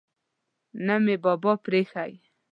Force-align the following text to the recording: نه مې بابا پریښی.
نه 0.85 0.95
مې 1.03 1.15
بابا 1.23 1.53
پریښی. 1.65 2.11